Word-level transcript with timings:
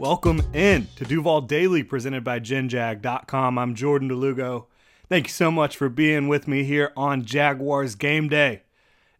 Welcome 0.00 0.40
in 0.54 0.88
to 0.96 1.04
Duval 1.04 1.42
Daily 1.42 1.82
presented 1.82 2.24
by 2.24 2.40
GenJag.com. 2.40 3.58
I'm 3.58 3.74
Jordan 3.74 4.08
DeLugo. 4.08 4.64
Thank 5.10 5.26
you 5.26 5.30
so 5.30 5.50
much 5.50 5.76
for 5.76 5.90
being 5.90 6.26
with 6.26 6.48
me 6.48 6.64
here 6.64 6.90
on 6.96 7.26
Jaguars 7.26 7.96
game 7.96 8.26
day. 8.26 8.62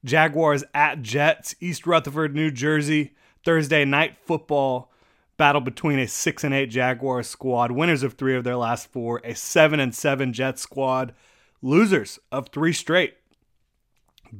Jaguars 0.07 0.65
at 0.73 1.02
Jets, 1.02 1.55
East 1.61 1.87
Rutherford, 1.87 2.35
New 2.35 2.51
Jersey, 2.51 3.12
Thursday 3.45 3.85
night 3.85 4.16
football 4.24 4.91
battle 5.37 5.61
between 5.61 5.98
a 5.98 6.09
6 6.09 6.45
and 6.45 6.55
8 6.55 6.71
Jaguars 6.71 7.29
squad, 7.29 7.73
winners 7.73 8.02
of 8.02 8.15
3 8.15 8.35
of 8.37 8.45
their 8.45 8.57
last 8.57 8.91
4, 8.91 9.21
a 9.23 9.35
7 9.35 9.80
and 9.80 9.95
7 9.95 10.33
Jets 10.33 10.62
squad, 10.62 11.12
losers 11.60 12.19
of 12.33 12.49
3 12.49 12.73
straight. 12.73 13.19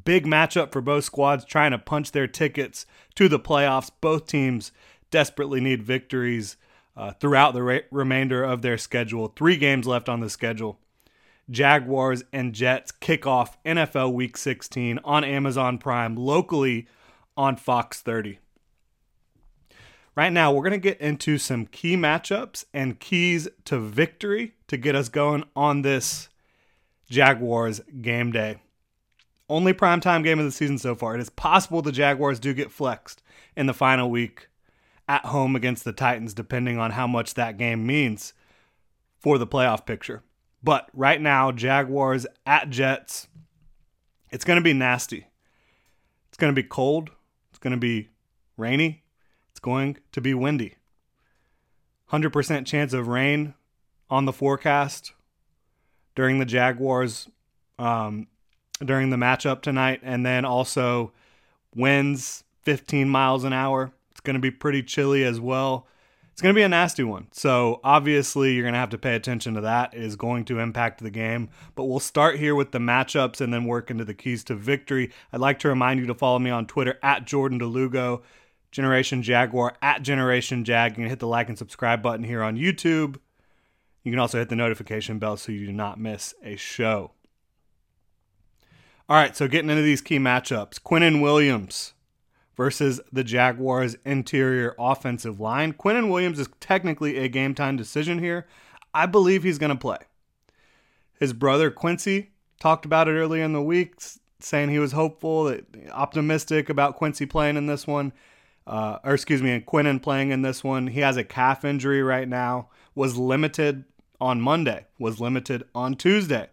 Big 0.07 0.25
matchup 0.25 0.73
for 0.73 0.81
both 0.81 1.05
squads 1.05 1.45
trying 1.45 1.73
to 1.73 1.79
punch 1.79 2.13
their 2.13 2.27
tickets 2.27 2.87
to 3.15 3.29
the 3.29 3.39
playoffs. 3.39 3.91
Both 4.01 4.27
teams 4.27 4.73
desperately 5.11 5.61
need 5.61 5.83
victories 5.83 6.57
uh, 6.97 7.13
throughout 7.13 7.55
the 7.55 7.63
re- 7.63 7.83
remainder 7.91 8.43
of 8.43 8.63
their 8.63 8.79
schedule. 8.79 9.29
Three 9.29 9.57
games 9.57 9.87
left 9.87 10.09
on 10.09 10.21
the 10.21 10.31
schedule. 10.31 10.79
Jaguars 11.51 12.23
and 12.33 12.53
Jets 12.53 12.93
kick 12.93 13.27
off 13.27 13.63
NFL 13.65 14.13
Week 14.13 14.37
16 14.37 15.01
on 15.03 15.25
Amazon 15.25 15.79
Prime, 15.79 16.15
locally 16.15 16.87
on 17.37 17.57
Fox 17.57 18.01
30. 18.01 18.39
Right 20.15 20.33
now, 20.33 20.53
we're 20.53 20.63
going 20.63 20.73
to 20.73 20.79
get 20.79 21.01
into 21.01 21.39
some 21.39 21.67
key 21.67 21.97
matchups 21.97 22.65
and 22.75 23.01
keys 23.01 23.49
to 23.65 23.79
victory 23.79 24.55
to 24.69 24.77
get 24.77 24.95
us 24.95 25.09
going 25.09 25.45
on 25.57 25.83
this 25.83 26.29
Jaguars 27.09 27.81
game 28.03 28.31
day. 28.31 28.59
Only 29.49 29.73
primetime 29.73 30.23
game 30.23 30.39
of 30.39 30.45
the 30.45 30.53
season 30.53 30.79
so 30.79 30.95
far. 30.95 31.15
It 31.15 31.21
is 31.21 31.31
possible 31.31 31.81
the 31.81 31.91
Jaguars 31.91 32.39
do 32.39 32.53
get 32.53 32.71
flexed 32.71 33.23
in 33.57 33.67
the 33.67 33.75
final 33.75 34.11
week 34.11 34.50
at 35.11 35.27
home 35.27 35.57
against 35.57 35.85
the 35.85 35.93
Titans, 35.93 36.33
depending 36.33 36.79
on 36.79 36.93
how 36.93 37.05
much 37.05 37.35
that 37.35 37.59
game 37.59 37.85
means 37.85 38.33
for 39.19 39.39
the 39.39 39.47
playoff 39.47 39.85
picture. 39.85 40.23
But 40.63 40.89
right 40.95 41.21
now, 41.21 41.51
Jaguars 41.51 42.29
at 42.47 42.71
Jets, 42.71 43.27
it's 44.31 44.45
going 44.45 44.59
to 44.59 44.63
be 44.63 44.73
nasty. 44.73 45.27
It's 46.29 46.39
going 46.39 46.55
to 46.55 46.63
be 46.63 46.67
cold. 46.67 47.11
It's 47.51 47.59
going 47.59 47.73
to 47.73 47.77
be 47.77 48.11
rainy. 48.57 49.03
It's 49.51 49.59
going 49.59 49.97
to 50.13 50.21
be 50.21 50.33
windy. 50.33 50.77
100% 52.13 52.65
chance 52.65 52.93
of 52.93 53.09
rain 53.09 53.55
on 54.11 54.27
the 54.27 54.33
forecast 54.33 55.13
during 56.15 56.39
the 56.39 56.45
Jaguars, 56.45 57.29
um, 57.81 58.29
during 58.85 59.11
the 59.11 59.17
matchup 59.17 59.61
tonight. 59.61 59.99
And 60.05 60.25
then 60.25 60.45
also 60.45 61.11
winds 61.75 62.45
15 62.63 63.09
miles 63.09 63.43
an 63.43 63.53
hour. 63.53 63.91
It's 64.21 64.27
going 64.27 64.35
to 64.35 64.41
be 64.41 64.51
pretty 64.51 64.83
chilly 64.83 65.25
as 65.25 65.41
well. 65.41 65.87
It's 66.31 66.43
going 66.43 66.55
to 66.55 66.59
be 66.59 66.63
a 66.63 66.69
nasty 66.69 67.03
one. 67.03 67.29
So, 67.33 67.81
obviously, 67.83 68.53
you're 68.53 68.65
going 68.65 68.75
to 68.75 68.79
have 68.79 68.91
to 68.91 68.99
pay 68.99 69.15
attention 69.15 69.55
to 69.55 69.63
that. 69.63 69.95
It 69.95 70.03
is 70.03 70.15
going 70.15 70.45
to 70.45 70.59
impact 70.59 71.03
the 71.03 71.11
game. 71.11 71.49
But 71.75 71.85
we'll 71.85 72.01
start 72.01 72.39
here 72.39 72.55
with 72.55 72.73
the 72.73 72.81
matchups 72.81 73.41
and 73.41 73.51
then 73.51 73.65
work 73.65 73.91
into 73.91 74.05
the 74.05 74.13
keys 74.13 74.45
to 74.45 74.55
victory. 74.55 75.11
I'd 75.33 75.41
like 75.41 75.59
to 75.61 75.69
remind 75.69 76.01
you 76.01 76.07
to 76.07 76.15
follow 76.15 76.39
me 76.39 76.51
on 76.51 76.67
Twitter 76.67 76.99
at 77.03 77.25
Jordan 77.25 77.59
DeLugo, 77.59 78.21
Generation 78.71 79.23
Jaguar 79.23 79.75
at 79.81 80.03
Generation 80.03 80.67
Jag. 80.67 80.93
You 80.93 80.97
can 80.97 81.09
hit 81.09 81.21
the 81.21 81.27
like 81.27 81.49
and 81.49 81.57
subscribe 81.57 82.03
button 82.03 82.25
here 82.25 82.43
on 82.43 82.59
YouTube. 82.59 83.17
You 84.03 84.13
can 84.13 84.19
also 84.19 84.37
hit 84.37 84.51
the 84.51 84.57
notification 84.57 85.19
bell 85.19 85.39
so 85.39 85.51
you 85.51 85.65
do 85.65 85.73
not 85.73 85.99
miss 85.99 86.35
a 86.45 86.57
show. 86.57 87.13
All 89.09 89.17
right, 89.17 89.35
so 89.35 89.49
getting 89.49 89.71
into 89.71 89.83
these 89.83 90.03
key 90.03 90.19
matchups 90.19 90.79
Quinnen 90.79 91.23
Williams 91.23 91.95
versus 92.57 93.01
the 93.13 93.25
Jaguars' 93.25 93.97
interior 94.05 94.75
offensive 94.79 95.41
line. 95.41 95.73
Quinnen 95.73 96.11
Williams 96.11 96.39
is 96.39 96.49
technically 96.61 97.19
a 97.19 97.29
game 97.29 97.55
time 97.55 97.77
decision 97.77 98.19
here. 98.19 98.47
I 98.93 99.07
believe 99.07 99.43
he's 99.43 99.59
going 99.59 99.71
to 99.71 99.77
play. 99.77 99.99
His 101.19 101.33
brother 101.33 101.71
Quincy 101.71 102.31
talked 102.59 102.85
about 102.85 103.09
it 103.09 103.13
earlier 103.13 103.45
in 103.45 103.53
the 103.53 103.63
week, 103.63 103.95
saying 104.41 104.71
he 104.71 104.79
was 104.79 104.93
hopeful, 104.93 105.57
optimistic 105.93 106.69
about 106.69 106.97
Quincy 106.97 107.27
playing 107.27 107.57
in 107.57 107.67
this 107.67 107.87
one. 107.87 108.13
Uh, 108.67 108.99
or 109.03 109.15
excuse 109.15 109.43
me, 109.43 109.51
and 109.51 109.67
Quinnen 109.67 110.01
playing 110.01 110.31
in 110.31 110.43
this 110.43 110.63
one. 110.63 110.87
He 110.87 111.01
has 111.01 111.17
a 111.17 111.25
calf 111.25 111.65
injury 111.65 112.03
right 112.03 112.29
now. 112.29 112.69
Was 112.95 113.17
limited 113.17 113.85
on 114.21 114.41
Monday. 114.41 114.87
Was 114.99 115.21
limited 115.21 115.65
on 115.75 115.95
Tuesday. 115.95 116.49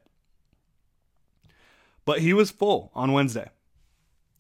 But 2.06 2.20
he 2.20 2.34
was 2.34 2.50
full 2.50 2.92
on 2.96 3.12
Wednesday. 3.12 3.50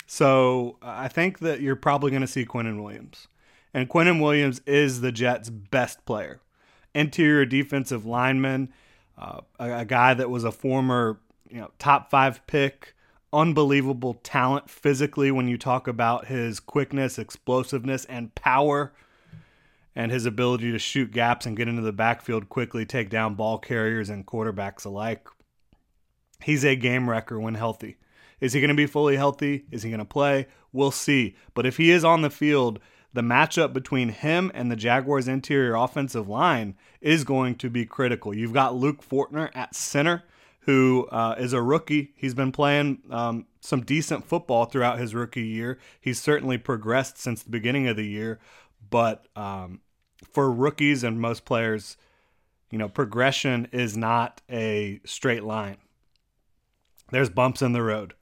So 0.07 0.77
I 0.81 1.09
think 1.09 1.39
that 1.39 1.59
you're 1.59 1.75
probably 1.75 2.09
going 2.11 2.21
to 2.21 2.27
see 2.27 2.45
Quinnen 2.45 2.81
Williams. 2.81 3.27
And 3.73 3.89
Quinnen 3.89 4.21
Williams 4.21 4.61
is 4.65 5.01
the 5.01 5.11
Jets' 5.11 5.49
best 5.49 6.05
player. 6.05 6.39
Interior 6.95 7.45
defensive 7.45 8.05
lineman, 8.05 8.73
uh, 9.17 9.41
a, 9.59 9.79
a, 9.79 9.85
guy 9.85 10.13
that 10.13 10.29
was 10.29 10.45
a 10.45 10.51
former 10.51 11.19
you 11.51 11.59
know, 11.59 11.69
top 11.77 12.09
five 12.09 12.45
pick, 12.47 12.95
unbelievable 13.33 14.15
talent 14.23 14.69
physically 14.69 15.29
when 15.29 15.47
you 15.47 15.57
talk 15.57 15.87
about 15.87 16.25
his 16.27 16.59
quickness, 16.59 17.19
explosiveness, 17.19 18.05
and 18.05 18.33
power, 18.33 18.93
and 19.93 20.11
his 20.11 20.25
ability 20.25 20.71
to 20.71 20.79
shoot 20.79 21.11
gaps 21.11 21.45
and 21.45 21.57
get 21.57 21.67
into 21.67 21.81
the 21.81 21.91
backfield 21.91 22.49
quickly, 22.49 22.85
take 22.85 23.09
down 23.09 23.35
ball 23.35 23.59
carriers 23.59 24.09
and 24.09 24.25
quarterbacks 24.25 24.85
alike. 24.85 25.27
He's 26.41 26.63
a 26.63 26.75
game 26.75 27.09
wrecker 27.09 27.39
when 27.39 27.55
healthy. 27.55 27.97
Is 28.39 28.53
he 28.53 28.59
going 28.59 28.69
to 28.69 28.75
be 28.75 28.85
fully 28.85 29.15
healthy? 29.15 29.65
Is 29.71 29.83
he 29.83 29.89
going 29.89 29.99
to 29.99 30.05
play? 30.05 30.47
We'll 30.71 30.91
see. 30.91 31.35
But 31.53 31.65
if 31.65 31.77
he 31.77 31.91
is 31.91 32.03
on 32.03 32.21
the 32.21 32.29
field, 32.29 32.79
the 33.13 33.21
matchup 33.21 33.73
between 33.73 34.09
him 34.09 34.51
and 34.53 34.71
the 34.71 34.75
Jaguars' 34.75 35.27
interior 35.27 35.75
offensive 35.75 36.29
line 36.29 36.75
is 37.01 37.23
going 37.23 37.55
to 37.55 37.69
be 37.69 37.85
critical. 37.85 38.35
You've 38.35 38.53
got 38.53 38.75
Luke 38.75 39.03
Fortner 39.03 39.49
at 39.55 39.75
center, 39.75 40.23
who 40.61 41.07
uh, 41.11 41.35
is 41.39 41.53
a 41.53 41.61
rookie. 41.61 42.13
He's 42.15 42.35
been 42.35 42.51
playing 42.51 42.99
um, 43.09 43.47
some 43.59 43.81
decent 43.81 44.25
football 44.25 44.65
throughout 44.65 44.99
his 44.99 45.15
rookie 45.15 45.47
year. 45.47 45.79
He's 45.99 46.21
certainly 46.21 46.57
progressed 46.57 47.17
since 47.17 47.41
the 47.41 47.49
beginning 47.49 47.87
of 47.87 47.95
the 47.95 48.05
year. 48.05 48.39
But 48.89 49.27
um, 49.35 49.81
for 50.31 50.51
rookies 50.51 51.03
and 51.03 51.19
most 51.19 51.45
players, 51.45 51.97
you 52.69 52.77
know, 52.77 52.89
progression 52.89 53.67
is 53.71 53.95
not 53.97 54.41
a 54.49 54.99
straight 55.05 55.43
line. 55.43 55.77
There's 57.11 57.29
bumps 57.29 57.61
in 57.61 57.71
the 57.71 57.81
road 57.81 58.13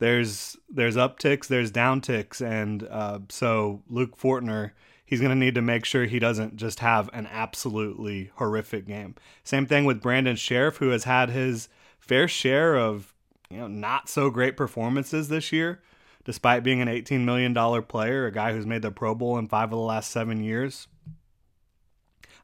there's 0.00 0.56
there's 0.68 0.96
upticks, 0.96 1.46
there's 1.46 1.70
downticks, 1.70 2.40
and 2.40 2.82
uh, 2.90 3.20
so 3.28 3.82
Luke 3.88 4.18
Fortner, 4.18 4.72
he's 5.04 5.20
going 5.20 5.30
to 5.30 5.36
need 5.36 5.54
to 5.54 5.62
make 5.62 5.84
sure 5.84 6.06
he 6.06 6.18
doesn't 6.18 6.56
just 6.56 6.80
have 6.80 7.10
an 7.12 7.28
absolutely 7.30 8.32
horrific 8.36 8.86
game. 8.86 9.14
Same 9.44 9.66
thing 9.66 9.84
with 9.84 10.00
Brandon 10.00 10.36
Scherff, 10.36 10.78
who 10.78 10.88
has 10.88 11.04
had 11.04 11.28
his 11.28 11.68
fair 11.98 12.26
share 12.26 12.76
of 12.76 13.12
you 13.50 13.58
know 13.58 13.68
not 13.68 14.08
so 14.08 14.30
great 14.30 14.56
performances 14.56 15.28
this 15.28 15.52
year, 15.52 15.82
despite 16.24 16.64
being 16.64 16.80
an 16.80 16.88
18 16.88 17.26
million 17.26 17.52
dollar 17.52 17.82
player, 17.82 18.24
a 18.24 18.32
guy 18.32 18.54
who's 18.54 18.66
made 18.66 18.82
the 18.82 18.90
Pro 18.90 19.14
Bowl 19.14 19.36
in 19.36 19.48
five 19.48 19.64
of 19.64 19.70
the 19.72 19.76
last 19.76 20.10
seven 20.10 20.42
years. 20.42 20.88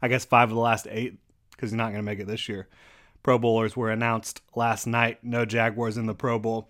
I 0.03 0.09
guess 0.09 0.27
five 0.27 0.51
of 0.51 0.55
the 0.55 0.61
last 0.61 0.87
eight 0.91 1.19
because 1.53 1.71
he's 1.71 1.77
not 1.77 1.87
going 1.87 1.97
to 1.97 2.03
make 2.03 2.21
it 2.21 2.27
this 2.27 2.51
year. 2.51 2.69
Pro 3.23 3.39
Bowlers 3.39 3.75
were 3.75 3.91
announced 3.91 4.43
last 4.55 4.87
night. 4.87 5.25
No 5.25 5.47
Jaguars 5.47 5.97
in 5.97 6.05
the 6.05 6.15
Pro 6.15 6.39
Bowl 6.39 6.69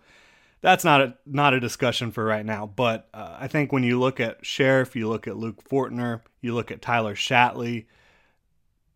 that's 0.60 0.84
not 0.84 1.00
a 1.00 1.14
not 1.26 1.54
a 1.54 1.60
discussion 1.60 2.10
for 2.10 2.24
right 2.24 2.44
now. 2.44 2.66
But 2.66 3.08
uh, 3.14 3.36
I 3.38 3.48
think 3.48 3.72
when 3.72 3.82
you 3.82 3.98
look 3.98 4.20
at 4.20 4.42
Scherff, 4.42 4.94
you 4.94 5.08
look 5.08 5.26
at 5.28 5.36
Luke 5.36 5.62
Fortner, 5.68 6.22
you 6.40 6.54
look 6.54 6.70
at 6.70 6.82
Tyler 6.82 7.14
Shatley, 7.14 7.86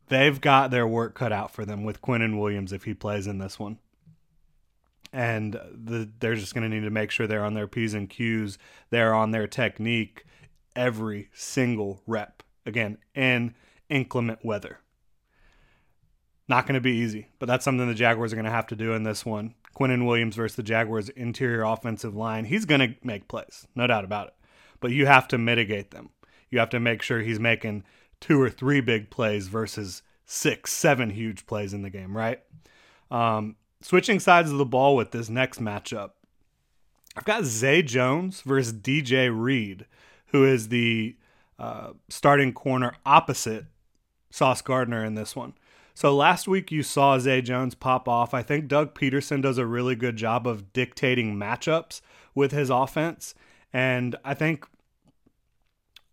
they've 0.08 0.40
got 0.40 0.70
their 0.70 0.86
work 0.86 1.14
cut 1.14 1.32
out 1.32 1.52
for 1.52 1.64
them 1.64 1.84
with 1.84 2.02
Quinnen 2.02 2.38
Williams 2.38 2.72
if 2.72 2.84
he 2.84 2.94
plays 2.94 3.26
in 3.26 3.38
this 3.38 3.58
one. 3.58 3.78
And 5.12 5.54
the, 5.72 6.08
they're 6.20 6.36
just 6.36 6.54
going 6.54 6.68
to 6.68 6.74
need 6.74 6.84
to 6.84 6.90
make 6.90 7.10
sure 7.10 7.26
they're 7.26 7.44
on 7.44 7.54
their 7.54 7.66
P's 7.66 7.94
and 7.94 8.08
Q's, 8.08 8.58
they're 8.90 9.14
on 9.14 9.32
their 9.32 9.48
technique 9.48 10.24
every 10.76 11.28
single 11.32 12.00
rep. 12.06 12.42
Again, 12.64 12.98
in 13.14 13.54
inclement 13.88 14.44
weather. 14.44 14.78
Not 16.48 16.66
going 16.66 16.74
to 16.74 16.80
be 16.80 16.92
easy, 16.92 17.28
but 17.38 17.46
that's 17.46 17.64
something 17.64 17.86
the 17.86 17.94
Jaguars 17.94 18.32
are 18.32 18.36
going 18.36 18.44
to 18.44 18.50
have 18.50 18.66
to 18.68 18.76
do 18.76 18.92
in 18.92 19.02
this 19.02 19.24
one. 19.24 19.54
Quinnen 19.78 20.06
Williams 20.06 20.36
versus 20.36 20.56
the 20.56 20.62
Jaguars 20.62 21.08
interior 21.10 21.62
offensive 21.62 22.14
line, 22.14 22.44
he's 22.44 22.64
going 22.64 22.80
to 22.80 22.94
make 23.02 23.28
plays, 23.28 23.66
no 23.74 23.86
doubt 23.86 24.04
about 24.04 24.28
it. 24.28 24.34
But 24.80 24.92
you 24.92 25.06
have 25.06 25.28
to 25.28 25.38
mitigate 25.38 25.90
them. 25.90 26.10
You 26.50 26.58
have 26.58 26.70
to 26.70 26.80
make 26.80 27.02
sure 27.02 27.20
he's 27.20 27.40
making 27.40 27.84
two 28.20 28.40
or 28.40 28.50
three 28.50 28.80
big 28.80 29.10
plays 29.10 29.48
versus 29.48 30.02
six, 30.26 30.72
seven 30.72 31.10
huge 31.10 31.46
plays 31.46 31.72
in 31.72 31.82
the 31.82 31.90
game, 31.90 32.16
right? 32.16 32.40
Um, 33.10 33.56
switching 33.80 34.20
sides 34.20 34.50
of 34.50 34.58
the 34.58 34.64
ball 34.64 34.96
with 34.96 35.10
this 35.10 35.28
next 35.28 35.60
matchup, 35.60 36.10
I've 37.16 37.24
got 37.24 37.44
Zay 37.44 37.82
Jones 37.82 38.40
versus 38.42 38.72
DJ 38.72 39.30
Reed, 39.32 39.86
who 40.26 40.44
is 40.44 40.68
the 40.68 41.16
uh, 41.58 41.90
starting 42.08 42.52
corner 42.52 42.94
opposite 43.04 43.66
Sauce 44.30 44.62
Gardner 44.62 45.04
in 45.04 45.14
this 45.14 45.34
one. 45.34 45.54
So 45.94 46.14
last 46.14 46.48
week 46.48 46.70
you 46.70 46.82
saw 46.82 47.18
Zay 47.18 47.42
Jones 47.42 47.74
pop 47.74 48.08
off. 48.08 48.32
I 48.32 48.42
think 48.42 48.68
Doug 48.68 48.94
Pederson 48.94 49.42
does 49.42 49.58
a 49.58 49.66
really 49.66 49.94
good 49.94 50.16
job 50.16 50.46
of 50.46 50.72
dictating 50.72 51.36
matchups 51.36 52.00
with 52.34 52.52
his 52.52 52.70
offense. 52.70 53.34
And 53.72 54.16
I 54.24 54.34
think 54.34 54.66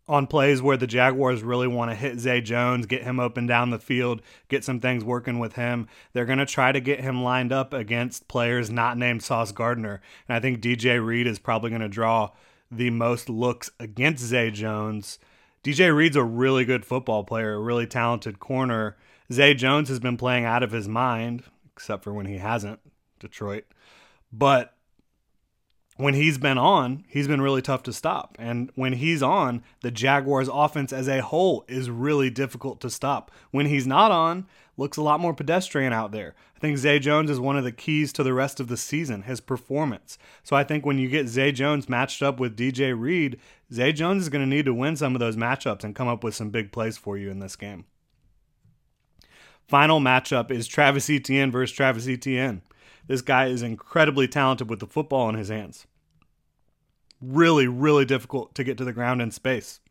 on 0.07 0.25
plays 0.25 0.61
where 0.61 0.77
the 0.77 0.87
Jaguars 0.87 1.43
really 1.43 1.67
want 1.67 1.91
to 1.91 1.95
hit 1.95 2.19
Zay 2.19 2.39
Jones, 2.39 2.85
get 2.85 3.03
him 3.03 3.19
open 3.19 3.45
down 3.45 3.71
the 3.71 3.79
field, 3.79 4.21
get 4.47 4.63
some 4.63 4.79
things 4.79 5.03
working 5.03 5.37
with 5.37 5.53
him. 5.53 5.87
They're 6.13 6.25
going 6.25 6.37
to 6.39 6.45
try 6.45 6.71
to 6.71 6.79
get 6.79 7.01
him 7.01 7.23
lined 7.23 7.51
up 7.51 7.73
against 7.73 8.27
players 8.27 8.69
not 8.69 8.97
named 8.97 9.23
Sauce 9.23 9.51
Gardner. 9.51 10.01
And 10.27 10.35
I 10.35 10.39
think 10.39 10.61
DJ 10.61 11.03
Reed 11.05 11.27
is 11.27 11.39
probably 11.39 11.69
going 11.69 11.81
to 11.81 11.89
draw 11.89 12.31
the 12.71 12.89
most 12.89 13.29
looks 13.29 13.69
against 13.79 14.23
Zay 14.23 14.49
Jones. 14.51 15.19
DJ 15.67 15.93
Reed's 15.93 16.15
a 16.15 16.23
really 16.23 16.63
good 16.63 16.85
football 16.85 17.25
player, 17.25 17.55
a 17.55 17.59
really 17.59 17.85
talented 17.85 18.39
corner. 18.39 18.95
Zay 19.33 19.53
Jones 19.53 19.89
has 19.89 19.99
been 19.99 20.15
playing 20.15 20.45
out 20.45 20.63
of 20.63 20.71
his 20.71 20.87
mind, 20.87 21.43
except 21.73 22.05
for 22.05 22.13
when 22.13 22.25
he 22.25 22.37
hasn't, 22.37 22.79
Detroit. 23.19 23.65
But 24.31 24.77
when 25.97 26.13
he's 26.13 26.37
been 26.37 26.57
on, 26.57 27.03
he's 27.09 27.27
been 27.27 27.41
really 27.41 27.61
tough 27.61 27.83
to 27.83 27.91
stop. 27.91 28.37
And 28.39 28.71
when 28.75 28.93
he's 28.93 29.21
on, 29.21 29.61
the 29.81 29.91
Jaguars 29.91 30.47
offense 30.47 30.93
as 30.93 31.09
a 31.09 31.21
whole 31.21 31.65
is 31.67 31.89
really 31.89 32.29
difficult 32.29 32.79
to 32.79 32.89
stop. 32.89 33.29
When 33.51 33.65
he's 33.65 33.85
not 33.85 34.09
on, 34.09 34.47
looks 34.77 34.95
a 34.95 35.01
lot 35.01 35.19
more 35.19 35.33
pedestrian 35.33 35.91
out 35.91 36.13
there. 36.13 36.33
I 36.55 36.59
think 36.59 36.77
Zay 36.77 36.99
Jones 36.99 37.29
is 37.29 37.39
one 37.39 37.57
of 37.57 37.63
the 37.63 37.71
keys 37.71 38.13
to 38.13 38.23
the 38.23 38.33
rest 38.33 38.59
of 38.59 38.67
the 38.67 38.77
season, 38.77 39.23
his 39.23 39.41
performance. 39.41 40.17
So 40.43 40.55
I 40.55 40.63
think 40.63 40.85
when 40.85 40.97
you 40.97 41.09
get 41.09 41.27
Zay 41.27 41.51
Jones 41.51 41.89
matched 41.89 42.23
up 42.23 42.39
with 42.39 42.55
DJ 42.55 42.97
Reed, 42.97 43.39
Zay 43.73 43.91
Jones 43.91 44.23
is 44.23 44.29
going 44.29 44.47
to 44.47 44.55
need 44.55 44.65
to 44.65 44.73
win 44.73 44.95
some 44.95 45.15
of 45.15 45.19
those 45.19 45.35
matchups 45.35 45.83
and 45.83 45.95
come 45.95 46.07
up 46.07 46.23
with 46.23 46.35
some 46.35 46.49
big 46.49 46.71
plays 46.71 46.97
for 46.97 47.17
you 47.17 47.29
in 47.29 47.39
this 47.39 47.55
game. 47.55 47.85
Final 49.67 49.99
matchup 49.99 50.49
is 50.49 50.67
Travis 50.67 51.09
Etienne 51.09 51.51
versus 51.51 51.75
Travis 51.75 52.07
Etienne. 52.07 52.61
This 53.07 53.21
guy 53.21 53.47
is 53.47 53.61
incredibly 53.61 54.27
talented 54.27 54.69
with 54.69 54.79
the 54.79 54.87
football 54.87 55.27
in 55.27 55.35
his 55.35 55.49
hands. 55.49 55.85
Really, 57.21 57.67
really 57.67 58.05
difficult 58.05 58.55
to 58.55 58.63
get 58.63 58.77
to 58.77 58.85
the 58.85 58.93
ground 58.93 59.21
in 59.21 59.31
space. 59.31 59.81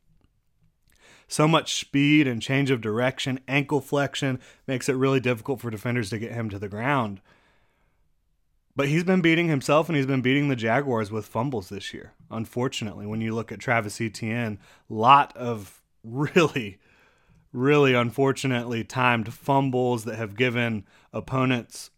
So 1.29 1.49
much 1.49 1.75
speed 1.75 2.27
and 2.27 2.41
change 2.41 2.71
of 2.71 2.81
direction, 2.81 3.41
ankle 3.49 3.81
flexion 3.81 4.41
makes 4.67 4.89
it 4.89 4.95
really 4.95 5.21
difficult 5.21 5.61
for 5.61 5.71
defenders 5.71 6.09
to 6.11 6.19
get 6.19 6.33
him 6.33 6.49
to 6.51 6.59
the 6.59 6.69
ground. 6.69 7.21
But 8.77 8.89
he's 8.89 9.05
been 9.05 9.23
beating 9.23 9.49
himself 9.49 9.89
and 9.89 9.97
he's 9.97 10.07
been 10.07 10.21
beating 10.21 10.49
the 10.49 10.57
Jaguars 10.57 11.11
with 11.11 11.27
fumbles 11.27 11.71
this 11.71 11.95
year. 11.95 12.13
Unfortunately, 12.31 13.07
when 13.07 13.23
you 13.23 13.35
look 13.35 13.51
at 13.51 13.59
Travis 13.59 14.01
Etienne, 14.01 14.59
lot 14.91 15.35
of 15.35 15.83
really, 16.05 16.79
really 17.53 17.95
unfortunately 17.95 18.85
timed 18.85 19.33
fumbles 19.33 20.05
that 20.05 20.17
have 20.17 20.37
given 20.37 20.85
opponents 21.13 21.91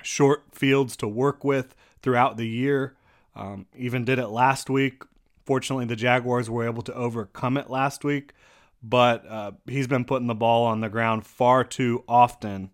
short 0.00 0.44
fields 0.52 0.96
to 0.96 1.08
work 1.08 1.42
with 1.42 1.74
throughout 2.02 2.36
the 2.36 2.46
year. 2.46 2.94
Um, 3.34 3.66
even 3.76 4.04
did 4.04 4.20
it 4.20 4.28
last 4.28 4.70
week. 4.70 5.02
Fortunately, 5.44 5.86
the 5.86 5.96
Jaguars 5.96 6.48
were 6.48 6.66
able 6.66 6.82
to 6.82 6.94
overcome 6.94 7.56
it 7.56 7.68
last 7.68 8.04
week, 8.04 8.32
but 8.80 9.26
uh, 9.26 9.52
he's 9.66 9.88
been 9.88 10.04
putting 10.04 10.28
the 10.28 10.34
ball 10.34 10.66
on 10.66 10.80
the 10.80 10.88
ground 10.88 11.26
far 11.26 11.64
too 11.64 12.04
often 12.06 12.70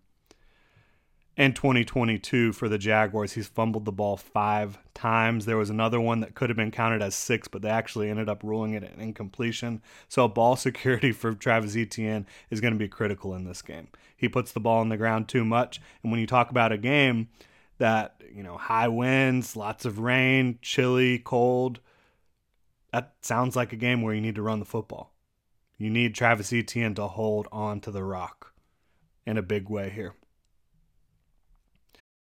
in 1.37 1.53
2022 1.53 2.53
for 2.53 2.69
the 2.69 2.77
Jaguars. 2.77 3.33
He's 3.33 3.47
fumbled 3.47 3.85
the 3.85 3.91
ball 3.91 4.17
five 4.17 4.77
times. 4.93 5.45
There 5.45 5.57
was 5.57 5.69
another 5.69 5.99
one 5.99 6.21
that 6.21 6.35
could 6.35 6.49
have 6.49 6.57
been 6.57 6.71
counted 6.71 7.01
as 7.01 7.15
six, 7.15 7.47
but 7.47 7.61
they 7.61 7.69
actually 7.69 8.09
ended 8.09 8.29
up 8.29 8.43
ruling 8.43 8.73
it 8.73 8.83
an 8.83 9.01
incompletion. 9.01 9.81
So 10.07 10.27
ball 10.27 10.55
security 10.55 11.11
for 11.11 11.33
Travis 11.33 11.75
Etienne 11.75 12.25
is 12.49 12.61
going 12.61 12.73
to 12.73 12.79
be 12.79 12.87
critical 12.87 13.33
in 13.33 13.45
this 13.45 13.61
game. 13.61 13.87
He 14.15 14.29
puts 14.29 14.51
the 14.51 14.59
ball 14.59 14.79
on 14.79 14.89
the 14.89 14.97
ground 14.97 15.27
too 15.27 15.43
much, 15.43 15.81
and 16.01 16.11
when 16.11 16.21
you 16.21 16.27
talk 16.27 16.49
about 16.49 16.71
a 16.71 16.77
game 16.77 17.29
that 17.77 18.21
you 18.33 18.43
know 18.43 18.57
high 18.57 18.87
winds, 18.87 19.55
lots 19.55 19.83
of 19.83 19.99
rain, 19.99 20.57
chilly, 20.61 21.19
cold, 21.19 21.81
that 22.93 23.13
sounds 23.21 23.55
like 23.57 23.73
a 23.73 23.77
game 23.77 24.01
where 24.01 24.13
you 24.13 24.21
need 24.21 24.35
to 24.35 24.41
run 24.41 24.59
the 24.59 24.65
football. 24.65 25.13
You 25.77 25.89
need 25.89 26.15
Travis 26.15 26.53
Etienne 26.53 26.95
to 26.95 27.07
hold 27.07 27.49
on 27.51 27.81
to 27.81 27.91
the 27.91 28.03
rock 28.03 28.53
in 29.25 29.37
a 29.37 29.41
big 29.41 29.69
way 29.69 29.89
here. 29.89 30.13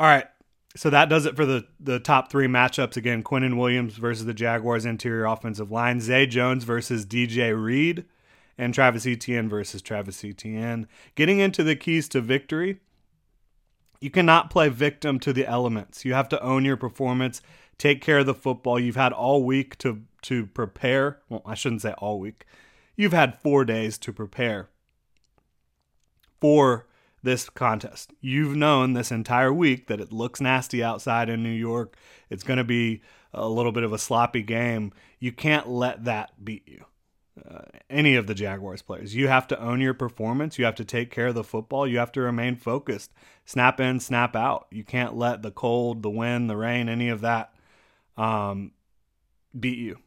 All 0.00 0.06
right. 0.06 0.26
So 0.76 0.88
that 0.88 1.10
does 1.10 1.26
it 1.26 1.36
for 1.36 1.44
the, 1.44 1.66
the 1.78 2.00
top 2.00 2.30
three 2.30 2.46
matchups. 2.46 2.96
Again, 2.96 3.22
Quinnen 3.22 3.58
Williams 3.58 3.96
versus 3.96 4.24
the 4.24 4.32
Jaguars 4.32 4.86
interior 4.86 5.26
offensive 5.26 5.70
line, 5.70 6.00
Zay 6.00 6.26
Jones 6.26 6.64
versus 6.64 7.04
DJ 7.04 7.52
Reed, 7.60 8.06
and 8.56 8.72
Travis 8.72 9.06
Etienne 9.06 9.50
versus 9.50 9.82
Travis 9.82 10.24
Etienne. 10.24 10.88
Getting 11.16 11.38
into 11.38 11.62
the 11.62 11.76
keys 11.76 12.08
to 12.10 12.22
victory, 12.22 12.80
you 14.00 14.08
cannot 14.08 14.48
play 14.48 14.70
victim 14.70 15.20
to 15.20 15.34
the 15.34 15.46
elements. 15.46 16.06
You 16.06 16.14
have 16.14 16.30
to 16.30 16.42
own 16.42 16.64
your 16.64 16.78
performance, 16.78 17.42
take 17.76 18.00
care 18.00 18.20
of 18.20 18.26
the 18.26 18.32
football. 18.32 18.80
You've 18.80 18.96
had 18.96 19.12
all 19.12 19.44
week 19.44 19.76
to 19.78 20.00
to 20.22 20.46
prepare. 20.46 21.18
Well, 21.28 21.42
I 21.44 21.54
shouldn't 21.54 21.82
say 21.82 21.92
all 21.98 22.18
week. 22.18 22.46
You've 22.96 23.12
had 23.12 23.38
four 23.38 23.66
days 23.66 23.98
to 23.98 24.14
prepare 24.14 24.70
for 26.40 26.86
this 27.22 27.50
contest. 27.50 28.12
You've 28.20 28.56
known 28.56 28.92
this 28.92 29.10
entire 29.10 29.52
week 29.52 29.86
that 29.88 30.00
it 30.00 30.12
looks 30.12 30.40
nasty 30.40 30.82
outside 30.82 31.28
in 31.28 31.42
New 31.42 31.50
York. 31.50 31.96
It's 32.30 32.42
going 32.42 32.58
to 32.58 32.64
be 32.64 33.02
a 33.32 33.48
little 33.48 33.72
bit 33.72 33.84
of 33.84 33.92
a 33.92 33.98
sloppy 33.98 34.42
game. 34.42 34.92
You 35.18 35.32
can't 35.32 35.68
let 35.68 36.04
that 36.04 36.44
beat 36.44 36.66
you. 36.66 36.84
Uh, 37.48 37.62
any 37.88 38.16
of 38.16 38.26
the 38.26 38.34
Jaguars 38.34 38.82
players. 38.82 39.14
You 39.14 39.28
have 39.28 39.46
to 39.48 39.60
own 39.60 39.80
your 39.80 39.94
performance. 39.94 40.58
You 40.58 40.64
have 40.64 40.74
to 40.74 40.84
take 40.84 41.10
care 41.10 41.28
of 41.28 41.34
the 41.34 41.44
football. 41.44 41.86
You 41.86 41.98
have 41.98 42.12
to 42.12 42.20
remain 42.20 42.56
focused. 42.56 43.12
Snap 43.46 43.80
in, 43.80 44.00
snap 44.00 44.36
out. 44.36 44.66
You 44.70 44.84
can't 44.84 45.16
let 45.16 45.42
the 45.42 45.50
cold, 45.50 46.02
the 46.02 46.10
wind, 46.10 46.50
the 46.50 46.56
rain, 46.56 46.88
any 46.88 47.08
of 47.08 47.22
that 47.22 47.54
um, 48.16 48.72
beat 49.58 49.78
you. 49.78 49.98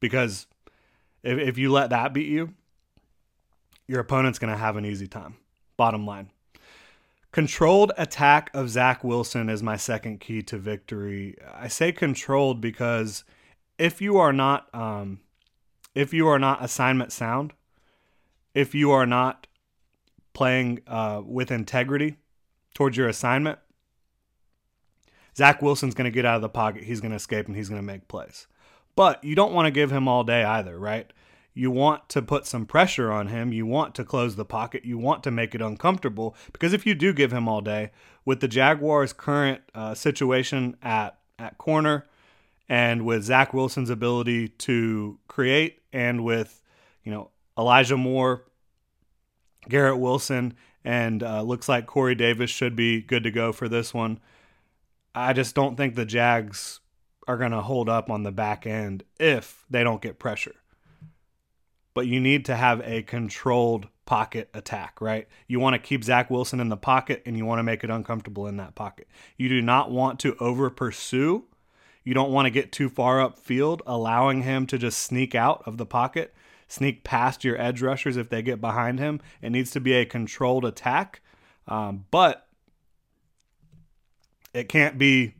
Because 0.00 0.46
if, 1.22 1.38
if 1.38 1.58
you 1.58 1.70
let 1.70 1.90
that 1.90 2.12
beat 2.12 2.28
you, 2.28 2.54
your 3.86 4.00
opponent's 4.00 4.38
going 4.38 4.52
to 4.52 4.58
have 4.58 4.76
an 4.76 4.84
easy 4.84 5.06
time. 5.06 5.36
Bottom 5.78 6.04
line. 6.04 6.30
Controlled 7.32 7.92
attack 7.96 8.50
of 8.52 8.68
Zach 8.68 9.02
Wilson 9.04 9.48
is 9.48 9.62
my 9.62 9.76
second 9.76 10.20
key 10.20 10.42
to 10.42 10.58
victory. 10.58 11.36
I 11.54 11.68
say 11.68 11.92
controlled 11.92 12.60
because 12.60 13.24
if 13.78 14.02
you 14.02 14.18
are 14.18 14.32
not 14.32 14.68
um, 14.74 15.20
if 15.94 16.12
you 16.12 16.28
are 16.28 16.38
not 16.38 16.62
assignment 16.64 17.12
sound, 17.12 17.52
if 18.54 18.74
you 18.74 18.90
are 18.90 19.06
not 19.06 19.46
playing 20.32 20.80
uh, 20.86 21.22
with 21.24 21.50
integrity 21.50 22.16
towards 22.74 22.96
your 22.96 23.08
assignment, 23.08 23.58
Zach 25.36 25.62
Wilson's 25.62 25.94
going 25.94 26.06
to 26.06 26.14
get 26.14 26.24
out 26.24 26.36
of 26.36 26.42
the 26.42 26.48
pocket. 26.48 26.82
He's 26.82 27.00
going 27.00 27.10
to 27.10 27.16
escape 27.16 27.46
and 27.46 27.54
he's 27.54 27.68
going 27.68 27.80
to 27.80 27.86
make 27.86 28.08
plays. 28.08 28.48
But 28.96 29.22
you 29.22 29.36
don't 29.36 29.52
want 29.52 29.66
to 29.66 29.70
give 29.70 29.92
him 29.92 30.08
all 30.08 30.24
day 30.24 30.42
either, 30.42 30.76
right? 30.76 31.12
You 31.58 31.72
want 31.72 32.08
to 32.10 32.22
put 32.22 32.46
some 32.46 32.66
pressure 32.66 33.10
on 33.10 33.26
him. 33.26 33.52
You 33.52 33.66
want 33.66 33.94
to 33.96 34.04
close 34.04 34.36
the 34.36 34.44
pocket. 34.44 34.84
You 34.84 34.96
want 34.96 35.24
to 35.24 35.32
make 35.32 35.54
it 35.54 35.60
uncomfortable 35.60 36.36
because 36.52 36.72
if 36.72 36.86
you 36.86 36.94
do 36.94 37.12
give 37.12 37.32
him 37.32 37.48
all 37.48 37.60
day, 37.60 37.90
with 38.24 38.40
the 38.40 38.46
Jaguars' 38.46 39.12
current 39.12 39.62
uh, 39.74 39.94
situation 39.94 40.76
at 40.82 41.18
at 41.38 41.58
corner, 41.58 42.06
and 42.68 43.04
with 43.04 43.24
Zach 43.24 43.52
Wilson's 43.52 43.90
ability 43.90 44.48
to 44.48 45.18
create, 45.26 45.80
and 45.92 46.24
with 46.24 46.62
you 47.02 47.10
know 47.10 47.30
Elijah 47.58 47.96
Moore, 47.96 48.44
Garrett 49.68 49.98
Wilson, 49.98 50.54
and 50.84 51.22
uh, 51.22 51.42
looks 51.42 51.68
like 51.68 51.86
Corey 51.86 52.14
Davis 52.14 52.50
should 52.50 52.76
be 52.76 53.00
good 53.00 53.24
to 53.24 53.30
go 53.32 53.52
for 53.52 53.68
this 53.68 53.92
one. 53.92 54.20
I 55.12 55.32
just 55.32 55.56
don't 55.56 55.76
think 55.76 55.96
the 55.96 56.06
Jags 56.06 56.78
are 57.26 57.36
going 57.36 57.50
to 57.50 57.62
hold 57.62 57.88
up 57.88 58.10
on 58.10 58.22
the 58.22 58.30
back 58.30 58.64
end 58.66 59.02
if 59.18 59.64
they 59.68 59.82
don't 59.82 60.00
get 60.00 60.20
pressure. 60.20 60.54
But 61.94 62.06
you 62.06 62.20
need 62.20 62.44
to 62.46 62.56
have 62.56 62.80
a 62.84 63.02
controlled 63.02 63.88
pocket 64.06 64.48
attack, 64.54 65.00
right? 65.00 65.28
You 65.48 65.60
want 65.60 65.74
to 65.74 65.78
keep 65.78 66.02
Zach 66.02 66.30
Wilson 66.30 66.60
in 66.60 66.70
the 66.70 66.76
pocket 66.76 67.22
and 67.26 67.36
you 67.36 67.44
want 67.44 67.58
to 67.58 67.62
make 67.62 67.84
it 67.84 67.90
uncomfortable 67.90 68.46
in 68.46 68.56
that 68.56 68.74
pocket. 68.74 69.06
You 69.36 69.48
do 69.48 69.60
not 69.60 69.90
want 69.90 70.18
to 70.20 70.36
over 70.40 70.70
pursue. 70.70 71.44
You 72.04 72.14
don't 72.14 72.32
want 72.32 72.46
to 72.46 72.50
get 72.50 72.72
too 72.72 72.88
far 72.88 73.18
upfield, 73.18 73.80
allowing 73.86 74.44
him 74.44 74.66
to 74.68 74.78
just 74.78 75.00
sneak 75.00 75.34
out 75.34 75.62
of 75.66 75.76
the 75.76 75.84
pocket, 75.84 76.34
sneak 76.68 77.04
past 77.04 77.44
your 77.44 77.60
edge 77.60 77.82
rushers 77.82 78.16
if 78.16 78.30
they 78.30 78.40
get 78.40 78.62
behind 78.62 78.98
him. 78.98 79.20
It 79.42 79.50
needs 79.50 79.70
to 79.72 79.80
be 79.80 79.92
a 79.92 80.06
controlled 80.06 80.64
attack, 80.64 81.20
um, 81.66 82.06
but 82.10 82.48
it 84.54 84.70
can't 84.70 84.96
be 84.96 85.34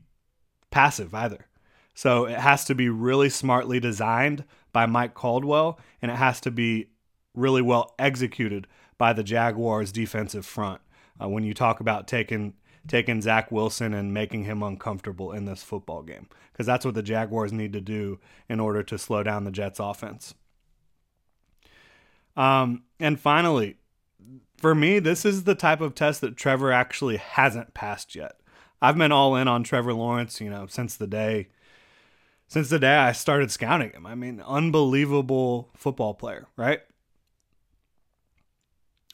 passive 0.70 1.14
either. 1.14 1.46
So 1.94 2.26
it 2.26 2.38
has 2.38 2.64
to 2.66 2.74
be 2.74 2.90
really 2.90 3.30
smartly 3.30 3.80
designed 3.80 4.44
by 4.72 4.86
Mike 4.86 5.14
Caldwell, 5.14 5.78
and 6.02 6.10
it 6.10 6.16
has 6.16 6.40
to 6.42 6.50
be 6.50 6.90
really 7.34 7.62
well 7.62 7.94
executed 7.98 8.66
by 8.96 9.12
the 9.12 9.22
Jaguars' 9.22 9.92
defensive 9.92 10.44
front. 10.44 10.80
Uh, 11.20 11.28
when 11.28 11.44
you 11.44 11.54
talk 11.54 11.80
about 11.80 12.06
taking 12.06 12.54
taking 12.86 13.20
Zach 13.20 13.52
Wilson 13.52 13.92
and 13.92 14.14
making 14.14 14.44
him 14.44 14.62
uncomfortable 14.62 15.32
in 15.32 15.44
this 15.44 15.62
football 15.62 16.02
game, 16.02 16.28
because 16.52 16.66
that's 16.66 16.84
what 16.84 16.94
the 16.94 17.02
Jaguars 17.02 17.52
need 17.52 17.72
to 17.74 17.80
do 17.80 18.18
in 18.48 18.60
order 18.60 18.82
to 18.82 18.98
slow 18.98 19.22
down 19.22 19.44
the 19.44 19.50
Jets' 19.50 19.78
offense. 19.78 20.34
Um, 22.36 22.84
and 22.98 23.18
finally, 23.20 23.76
for 24.56 24.74
me, 24.74 25.00
this 25.00 25.24
is 25.24 25.44
the 25.44 25.54
type 25.54 25.80
of 25.80 25.94
test 25.94 26.20
that 26.20 26.36
Trevor 26.36 26.72
actually 26.72 27.16
hasn't 27.16 27.74
passed 27.74 28.14
yet. 28.14 28.36
I've 28.80 28.96
been 28.96 29.12
all 29.12 29.36
in 29.36 29.48
on 29.48 29.64
Trevor 29.64 29.92
Lawrence, 29.92 30.40
you 30.40 30.48
know, 30.48 30.66
since 30.66 30.96
the 30.96 31.06
day 31.06 31.48
since 32.48 32.70
the 32.70 32.78
day 32.78 32.96
I 32.96 33.12
started 33.12 33.50
scouting 33.50 33.90
him. 33.90 34.06
I 34.06 34.14
mean, 34.14 34.42
unbelievable 34.44 35.68
football 35.76 36.14
player, 36.14 36.48
right? 36.56 36.80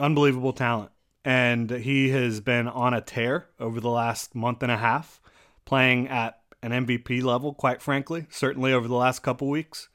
Unbelievable 0.00 0.52
talent. 0.52 0.92
And 1.24 1.70
he 1.70 2.10
has 2.10 2.40
been 2.40 2.68
on 2.68 2.94
a 2.94 3.00
tear 3.00 3.48
over 3.58 3.80
the 3.80 3.90
last 3.90 4.34
month 4.34 4.62
and 4.62 4.70
a 4.70 4.76
half, 4.76 5.20
playing 5.64 6.08
at 6.08 6.38
an 6.62 6.70
MVP 6.70 7.22
level, 7.22 7.54
quite 7.54 7.82
frankly, 7.82 8.26
certainly 8.30 8.72
over 8.72 8.86
the 8.86 8.94
last 8.94 9.22
couple 9.22 9.48
weeks. 9.48 9.88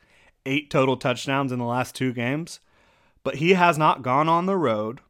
Eight 0.46 0.70
total 0.70 0.98
touchdowns 0.98 1.52
in 1.52 1.60
the 1.60 1.66
last 1.66 1.96
two 1.96 2.14
games. 2.14 2.60
But 3.24 3.36
he 3.36 3.54
has 3.54 3.78
not 3.78 4.02
gone 4.02 4.28
on 4.28 4.48
the 4.48 4.58
road 4.58 5.02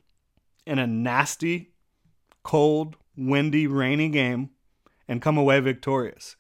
in 0.66 0.78
a 0.78 0.88
nasty, 0.88 1.72
cold, 2.44 2.96
windy, 3.16 3.66
rainy 3.66 4.10
game 4.10 4.50
and 5.08 5.22
come 5.22 5.38
away 5.38 5.60
victorious 5.60 6.36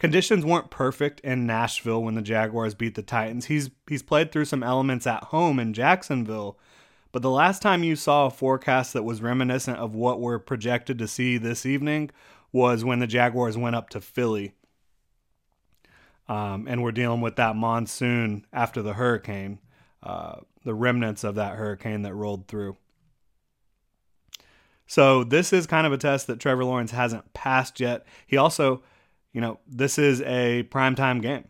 conditions 0.00 0.46
weren't 0.46 0.70
perfect 0.70 1.20
in 1.20 1.46
Nashville 1.46 2.02
when 2.02 2.14
the 2.14 2.22
Jaguars 2.22 2.74
beat 2.74 2.94
the 2.94 3.02
Titans. 3.02 3.46
He's 3.46 3.70
he's 3.86 4.02
played 4.02 4.32
through 4.32 4.46
some 4.46 4.62
elements 4.62 5.06
at 5.06 5.24
home 5.24 5.60
in 5.60 5.74
Jacksonville, 5.74 6.58
but 7.12 7.22
the 7.22 7.30
last 7.30 7.60
time 7.60 7.84
you 7.84 7.94
saw 7.94 8.26
a 8.26 8.30
forecast 8.30 8.94
that 8.94 9.04
was 9.04 9.22
reminiscent 9.22 9.78
of 9.78 9.94
what 9.94 10.18
we're 10.18 10.38
projected 10.38 10.98
to 10.98 11.06
see 11.06 11.36
this 11.36 11.66
evening 11.66 12.10
was 12.50 12.82
when 12.82 12.98
the 12.98 13.06
Jaguars 13.06 13.58
went 13.58 13.76
up 13.76 13.90
to 13.90 14.00
Philly. 14.00 14.54
Um, 16.28 16.66
and 16.66 16.82
we're 16.82 16.92
dealing 16.92 17.20
with 17.20 17.36
that 17.36 17.56
monsoon 17.56 18.46
after 18.52 18.82
the 18.82 18.94
hurricane, 18.94 19.58
uh, 20.02 20.36
the 20.64 20.74
remnants 20.74 21.24
of 21.24 21.34
that 21.34 21.56
hurricane 21.56 22.02
that 22.02 22.14
rolled 22.14 22.48
through. 22.48 22.76
So 24.86 25.24
this 25.24 25.52
is 25.52 25.66
kind 25.66 25.86
of 25.86 25.92
a 25.92 25.98
test 25.98 26.26
that 26.28 26.40
Trevor 26.40 26.64
Lawrence 26.64 26.92
hasn't 26.92 27.32
passed 27.34 27.80
yet. 27.80 28.06
He 28.26 28.36
also 28.36 28.82
you 29.32 29.40
know, 29.40 29.60
this 29.66 29.98
is 29.98 30.20
a 30.22 30.64
primetime 30.70 31.22
game. 31.22 31.48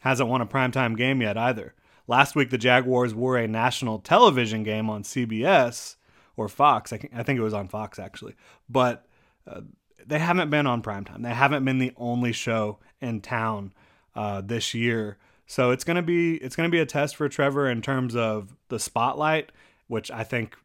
Hasn't 0.00 0.28
won 0.28 0.40
a 0.40 0.46
primetime 0.46 0.96
game 0.96 1.20
yet 1.20 1.36
either. 1.36 1.74
Last 2.06 2.34
week, 2.34 2.50
the 2.50 2.58
Jaguars 2.58 3.14
were 3.14 3.36
a 3.36 3.46
national 3.46 3.98
television 4.00 4.62
game 4.62 4.90
on 4.90 5.02
CBS 5.02 5.96
or 6.36 6.48
Fox. 6.48 6.92
I, 6.92 6.96
think 6.98 7.38
it 7.38 7.42
was 7.42 7.54
on 7.54 7.68
Fox, 7.68 7.98
actually. 7.98 8.34
But 8.68 9.06
uh, 9.46 9.60
they 10.06 10.18
haven't 10.18 10.50
been 10.50 10.66
on 10.66 10.82
primetime. 10.82 11.22
They 11.22 11.34
haven't 11.34 11.64
been 11.64 11.78
the 11.78 11.92
only 11.96 12.32
show 12.32 12.78
in 13.00 13.20
town 13.20 13.74
uh, 14.14 14.40
this 14.40 14.74
year. 14.74 15.18
So 15.46 15.70
it's 15.70 15.84
gonna 15.84 16.02
be 16.02 16.36
it's 16.36 16.54
gonna 16.54 16.68
be 16.68 16.78
a 16.78 16.86
test 16.86 17.16
for 17.16 17.28
Trevor 17.28 17.68
in 17.68 17.82
terms 17.82 18.14
of 18.14 18.56
the 18.68 18.78
spotlight, 18.78 19.50
which 19.88 20.10
I 20.10 20.22
think 20.22 20.56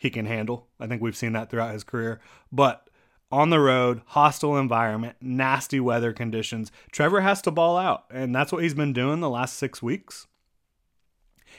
he 0.00 0.10
can 0.10 0.26
handle. 0.26 0.66
I 0.80 0.88
think 0.88 1.00
we've 1.00 1.16
seen 1.16 1.32
that 1.34 1.48
throughout 1.48 1.72
his 1.72 1.84
career. 1.84 2.20
But 2.50 2.88
on 3.32 3.48
the 3.48 3.58
road, 3.58 4.02
hostile 4.08 4.58
environment, 4.58 5.16
nasty 5.20 5.80
weather 5.80 6.12
conditions. 6.12 6.70
Trevor 6.92 7.22
has 7.22 7.40
to 7.42 7.50
ball 7.50 7.78
out, 7.78 8.04
and 8.10 8.34
that's 8.34 8.52
what 8.52 8.62
he's 8.62 8.74
been 8.74 8.92
doing 8.92 9.20
the 9.20 9.30
last 9.30 9.56
six 9.56 9.82
weeks. 9.82 10.26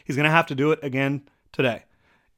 He's 0.06 0.16
going 0.16 0.26
to 0.26 0.32
have 0.32 0.46
to 0.48 0.56
do 0.56 0.72
it 0.72 0.80
again 0.84 1.24
today 1.52 1.86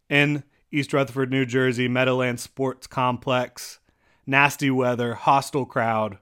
in 0.10 0.44
East 0.72 0.94
Rutherford, 0.94 1.32
New 1.32 1.46
Jersey, 1.46 1.88
Meadowlands 1.88 2.42
Sports 2.42 2.88
Complex. 2.88 3.80
Nasty 4.26 4.72
weather, 4.72 5.14
hostile 5.14 5.66
crowd. 5.66 6.18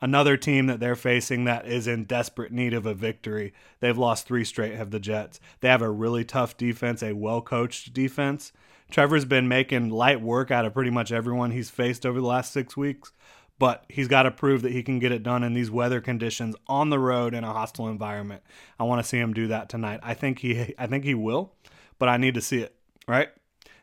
Another 0.00 0.36
team 0.36 0.66
that 0.66 0.80
they're 0.80 0.94
facing 0.94 1.44
that 1.44 1.66
is 1.66 1.86
in 1.86 2.04
desperate 2.04 2.52
need 2.52 2.74
of 2.74 2.86
a 2.86 2.94
victory. 2.94 3.52
They've 3.80 3.96
lost 3.96 4.26
three 4.26 4.44
straight, 4.44 4.74
have 4.74 4.90
the 4.90 5.00
Jets. 5.00 5.40
They 5.60 5.68
have 5.68 5.82
a 5.82 5.90
really 5.90 6.24
tough 6.24 6.56
defense, 6.56 7.02
a 7.02 7.14
well 7.14 7.40
coached 7.40 7.92
defense. 7.92 8.52
Trevor's 8.90 9.24
been 9.24 9.48
making 9.48 9.90
light 9.90 10.20
work 10.20 10.50
out 10.50 10.64
of 10.64 10.72
pretty 10.72 10.90
much 10.90 11.12
everyone 11.12 11.50
he's 11.50 11.70
faced 11.70 12.06
over 12.06 12.20
the 12.20 12.26
last 12.26 12.52
six 12.52 12.76
weeks, 12.76 13.12
but 13.58 13.84
he's 13.88 14.08
got 14.08 14.22
to 14.22 14.30
prove 14.30 14.62
that 14.62 14.72
he 14.72 14.82
can 14.82 14.98
get 14.98 15.12
it 15.12 15.22
done 15.22 15.44
in 15.44 15.52
these 15.54 15.70
weather 15.70 16.00
conditions 16.00 16.56
on 16.66 16.90
the 16.90 16.98
road 16.98 17.34
in 17.34 17.44
a 17.44 17.52
hostile 17.52 17.88
environment. 17.88 18.42
I 18.78 18.84
want 18.84 19.02
to 19.02 19.08
see 19.08 19.18
him 19.18 19.34
do 19.34 19.48
that 19.48 19.68
tonight. 19.68 20.00
I 20.02 20.14
think 20.14 20.38
he 20.38 20.74
I 20.78 20.86
think 20.86 21.04
he 21.04 21.14
will, 21.14 21.54
but 21.98 22.08
I 22.08 22.16
need 22.16 22.34
to 22.34 22.40
see 22.40 22.60
it, 22.60 22.74
right? 23.06 23.28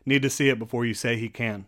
Need 0.04 0.22
to 0.22 0.30
see 0.30 0.48
it 0.48 0.58
before 0.58 0.84
you 0.84 0.94
say 0.94 1.16
he 1.16 1.28
can. 1.28 1.66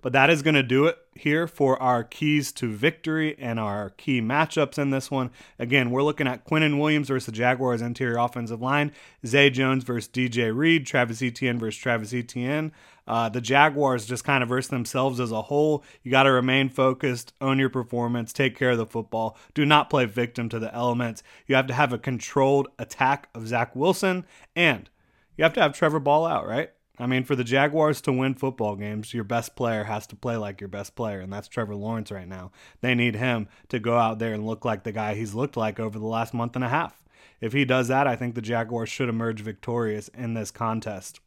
But 0.00 0.12
that 0.12 0.30
is 0.30 0.42
going 0.42 0.54
to 0.54 0.62
do 0.62 0.86
it 0.86 0.98
here 1.14 1.46
for 1.46 1.80
our 1.82 2.04
keys 2.04 2.52
to 2.52 2.72
victory 2.72 3.36
and 3.38 3.58
our 3.58 3.90
key 3.90 4.20
matchups 4.20 4.78
in 4.78 4.90
this 4.90 5.10
one. 5.10 5.30
Again, 5.58 5.90
we're 5.90 6.02
looking 6.02 6.26
at 6.26 6.46
Quinnen 6.46 6.78
Williams 6.78 7.08
versus 7.08 7.26
the 7.26 7.32
Jaguars 7.32 7.82
interior 7.82 8.18
offensive 8.18 8.60
line, 8.60 8.92
Zay 9.26 9.50
Jones 9.50 9.84
versus 9.84 10.08
DJ 10.08 10.54
Reed, 10.54 10.86
Travis 10.86 11.22
Etienne 11.22 11.58
versus 11.58 11.80
Travis 11.80 12.14
Etienne. 12.14 12.72
Uh, 13.06 13.28
the 13.28 13.40
Jaguars 13.40 14.06
just 14.06 14.22
kind 14.22 14.42
of 14.42 14.50
versus 14.50 14.68
themselves 14.68 15.18
as 15.18 15.32
a 15.32 15.42
whole. 15.42 15.82
You 16.02 16.10
got 16.10 16.24
to 16.24 16.32
remain 16.32 16.68
focused, 16.68 17.32
own 17.40 17.58
your 17.58 17.70
performance, 17.70 18.34
take 18.34 18.56
care 18.56 18.72
of 18.72 18.78
the 18.78 18.86
football. 18.86 19.36
Do 19.54 19.64
not 19.64 19.88
play 19.88 20.04
victim 20.04 20.50
to 20.50 20.58
the 20.58 20.72
elements. 20.74 21.22
You 21.46 21.54
have 21.54 21.66
to 21.68 21.74
have 21.74 21.92
a 21.92 21.98
controlled 21.98 22.68
attack 22.78 23.30
of 23.34 23.48
Zach 23.48 23.74
Wilson, 23.74 24.26
and 24.54 24.90
you 25.38 25.44
have 25.44 25.54
to 25.54 25.62
have 25.62 25.72
Trevor 25.72 26.00
Ball 26.00 26.26
out, 26.26 26.46
right? 26.46 26.70
I 26.98 27.06
mean, 27.06 27.24
for 27.24 27.36
the 27.36 27.44
Jaguars 27.44 28.00
to 28.02 28.12
win 28.12 28.34
football 28.34 28.74
games, 28.76 29.14
your 29.14 29.24
best 29.24 29.54
player 29.54 29.84
has 29.84 30.06
to 30.08 30.16
play 30.16 30.36
like 30.36 30.60
your 30.60 30.68
best 30.68 30.96
player, 30.96 31.20
and 31.20 31.32
that's 31.32 31.48
Trevor 31.48 31.74
Lawrence 31.74 32.10
right 32.10 32.28
now. 32.28 32.50
They 32.80 32.94
need 32.94 33.14
him 33.14 33.48
to 33.68 33.78
go 33.78 33.96
out 33.96 34.18
there 34.18 34.34
and 34.34 34.46
look 34.46 34.64
like 34.64 34.82
the 34.82 34.92
guy 34.92 35.14
he's 35.14 35.34
looked 35.34 35.56
like 35.56 35.78
over 35.78 35.98
the 35.98 36.06
last 36.06 36.34
month 36.34 36.56
and 36.56 36.64
a 36.64 36.68
half. 36.68 37.04
If 37.40 37.52
he 37.52 37.64
does 37.64 37.88
that, 37.88 38.06
I 38.06 38.16
think 38.16 38.34
the 38.34 38.42
Jaguars 38.42 38.88
should 38.88 39.08
emerge 39.08 39.40
victorious 39.40 40.08
in 40.08 40.34
this 40.34 40.50
contest 40.50 41.20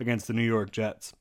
against 0.00 0.26
the 0.26 0.32
New 0.32 0.42
York 0.42 0.72
Jets. 0.72 1.12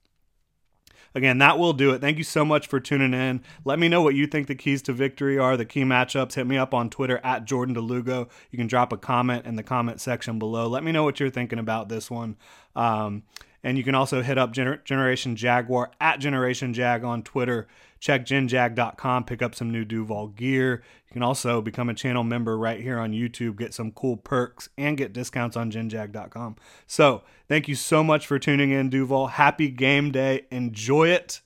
Again, 1.13 1.39
that 1.39 1.59
will 1.59 1.73
do 1.73 1.91
it. 1.91 1.99
Thank 1.99 2.17
you 2.17 2.23
so 2.23 2.45
much 2.45 2.67
for 2.67 2.79
tuning 2.79 3.13
in. 3.13 3.41
Let 3.65 3.79
me 3.79 3.89
know 3.89 4.01
what 4.01 4.15
you 4.15 4.27
think 4.27 4.47
the 4.47 4.55
keys 4.55 4.81
to 4.83 4.93
victory 4.93 5.37
are, 5.37 5.57
the 5.57 5.65
key 5.65 5.83
matchups. 5.83 6.35
Hit 6.35 6.47
me 6.47 6.57
up 6.57 6.73
on 6.73 6.89
Twitter 6.89 7.19
at 7.23 7.43
Jordan 7.43 7.75
DeLugo. 7.75 8.29
You 8.49 8.57
can 8.57 8.67
drop 8.67 8.93
a 8.93 8.97
comment 8.97 9.45
in 9.45 9.57
the 9.57 9.63
comment 9.63 9.99
section 9.99 10.39
below. 10.39 10.67
Let 10.67 10.83
me 10.83 10.93
know 10.93 11.03
what 11.03 11.19
you're 11.19 11.29
thinking 11.29 11.59
about 11.59 11.89
this 11.89 12.09
one. 12.09 12.37
Um, 12.77 13.23
and 13.63 13.77
you 13.77 13.83
can 13.83 13.95
also 13.95 14.21
hit 14.21 14.37
up 14.37 14.53
Gener- 14.53 14.83
Generation 14.83 15.35
Jaguar 15.35 15.91
at 15.99 16.19
Generation 16.19 16.73
Jag 16.73 17.03
on 17.03 17.23
Twitter. 17.23 17.67
Check 17.99 18.25
genjag.com, 18.25 19.25
pick 19.25 19.41
up 19.41 19.53
some 19.53 19.71
new 19.71 19.85
Duval 19.85 20.29
gear. 20.29 20.81
You 21.07 21.13
can 21.13 21.21
also 21.21 21.61
become 21.61 21.87
a 21.87 21.93
channel 21.93 22.23
member 22.23 22.57
right 22.57 22.81
here 22.81 22.97
on 22.97 23.11
YouTube, 23.11 23.57
get 23.57 23.73
some 23.73 23.91
cool 23.91 24.17
perks, 24.17 24.69
and 24.77 24.97
get 24.97 25.13
discounts 25.13 25.55
on 25.55 25.71
genjag.com. 25.71 26.55
So, 26.87 27.21
thank 27.47 27.67
you 27.67 27.75
so 27.75 28.03
much 28.03 28.25
for 28.25 28.39
tuning 28.39 28.71
in, 28.71 28.89
Duval. 28.89 29.27
Happy 29.27 29.69
game 29.69 30.11
day. 30.11 30.45
Enjoy 30.49 31.09
it. 31.09 31.41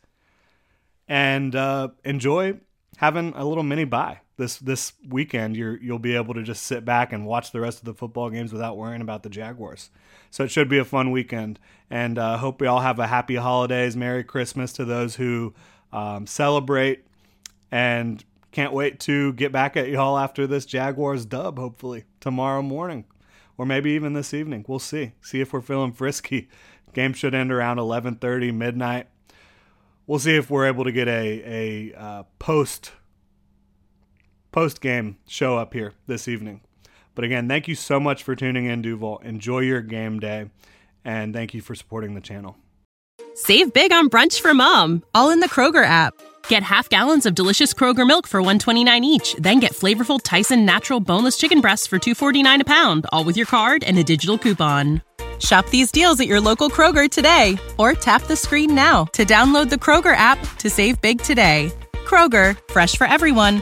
And 1.07 1.55
uh, 1.55 1.89
enjoy 2.03 2.60
having 2.98 3.34
a 3.36 3.45
little 3.45 3.63
mini 3.63 3.84
bye 3.84 4.22
this 4.38 4.58
this 4.58 4.94
weekend. 5.08 5.56
You're 5.56 5.77
you'll 5.82 6.00
be 6.00 6.15
able 6.15 6.34
to 6.34 6.44
just 6.44 6.63
sit 6.63 6.86
back 6.86 7.13
and 7.13 7.25
watch 7.25 7.51
the 7.51 7.62
rest 7.62 7.80
of 7.80 7.86
the 7.86 7.94
football 7.94 8.30
games 8.30 8.51
without 8.51 8.77
worrying 8.77 9.01
about 9.01 9.24
the 9.24 9.30
Jaguars. 9.30 9.89
So 10.32 10.44
it 10.44 10.51
should 10.51 10.70
be 10.70 10.77
a 10.77 10.86
fun 10.86 11.12
weekend. 11.12 11.60
And 11.89 12.18
uh, 12.18 12.38
hope 12.38 12.60
we 12.60 12.68
all 12.68 12.82
have 12.82 13.00
a 13.00 13.08
happy 13.08 13.36
holidays, 13.36 13.96
Merry 13.96 14.24
Christmas 14.24 14.74
to 14.74 14.86
those 14.86 15.15
who 15.15 15.54
um, 15.94 16.27
celebrate. 16.27 17.06
And 17.72 18.24
can't 18.51 18.74
wait 18.74 19.00
to 19.01 19.34
get 19.34 19.51
back 19.51 19.75
at 19.75 19.89
y'all 19.89 20.18
after 20.18 20.48
this 20.48 20.65
Jaguars 20.65 21.25
dub, 21.25 21.60
hopefully 21.60 22.06
tomorrow 22.22 22.62
morning, 22.62 23.04
or 23.58 23.65
maybe 23.65 23.92
even 23.92 24.13
this 24.13 24.34
evening. 24.34 24.63
We'll 24.68 24.80
see. 24.80 25.13
See 25.22 25.42
if 25.42 25.51
we're 25.51 25.62
feeling 25.62 25.92
frisky 25.92 26.48
Game 26.96 27.12
should 27.12 27.36
end 27.36 27.51
around 27.51 27.77
11:30 27.77 28.54
midnight. 28.54 29.08
We'll 30.08 30.20
see 30.20 30.38
if 30.38 30.50
we're 30.50 30.65
able 30.65 30.86
to 30.86 30.94
get 30.94 31.10
a 31.10 31.92
a 31.92 32.00
uh, 32.00 32.24
post 32.39 32.94
post 34.55 34.79
game 34.79 35.17
show 35.27 35.57
up 35.57 35.74
here 35.74 35.91
this 36.07 36.29
evening. 36.29 36.62
But 37.13 37.25
again, 37.25 37.50
thank 37.50 37.67
you 37.67 37.75
so 37.75 38.00
much 38.00 38.24
for 38.24 38.38
tuning 38.38 38.65
in, 38.65 38.81
Duval. 38.81 39.17
Enjoy 39.17 39.59
your 39.59 39.81
game 39.81 40.17
day, 40.17 40.50
and 41.03 41.33
thank 41.33 41.53
you 41.53 41.59
for 41.59 41.75
supporting 41.75 42.15
the 42.15 42.21
channel. 42.21 42.55
Save 43.33 43.74
big 43.74 43.91
on 43.91 44.09
brunch 44.09 44.39
for 44.39 44.53
mom, 44.53 45.03
all 45.13 45.29
in 45.29 45.41
the 45.41 45.50
Kroger 45.50 45.83
app. 45.83 46.13
Get 46.47 46.63
half 46.63 46.88
gallons 46.88 47.25
of 47.25 47.35
delicious 47.35 47.74
Kroger 47.74 48.07
milk 48.07 48.27
for 48.27 48.41
129 48.41 49.03
each, 49.03 49.35
then 49.39 49.59
get 49.59 49.74
flavorful 49.74 50.21
Tyson 50.24 50.63
natural 50.63 51.01
boneless 51.01 51.38
chicken 51.38 51.59
breasts 51.59 51.85
for 51.85 52.00
249 52.00 52.62
a 52.62 52.65
pound, 52.65 53.05
all 53.12 53.25
with 53.25 53.35
your 53.35 53.47
card 53.47 53.83
and 53.83 53.97
a 53.97 54.03
digital 54.03 54.38
coupon. 54.38 55.01
Shop 55.39 55.69
these 55.69 55.91
deals 55.91 56.21
at 56.21 56.27
your 56.27 56.39
local 56.39 56.69
Kroger 56.69 57.12
today 57.12 57.57
or 57.77 57.91
tap 57.91 58.21
the 58.24 58.38
screen 58.38 58.74
now 58.74 59.03
to 59.12 59.25
download 59.25 59.69
the 59.69 59.75
Kroger 59.75 60.15
app 60.15 60.39
to 60.59 60.69
save 60.69 61.01
big 61.01 61.21
today. 61.21 61.74
Kroger, 62.05 62.57
fresh 62.69 62.95
for 62.95 63.05
everyone. 63.05 63.62